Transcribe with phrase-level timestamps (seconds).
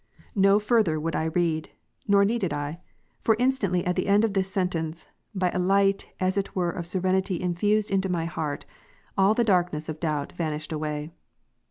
[0.33, 1.69] No further would I read;
[2.07, 2.79] nor needed I:
[3.21, 6.71] for instantly at ?•^"^' the end of this sentence, by a light as it were
[6.71, 8.65] of serenity infused into my heart,
[9.15, 11.11] all the darkness of doubt vanished away.